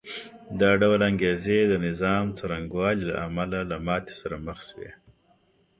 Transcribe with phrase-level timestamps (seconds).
[0.59, 4.91] دا ډول انګېزې د نظام څرنګوالي له امله له ماتې سره مخ شوې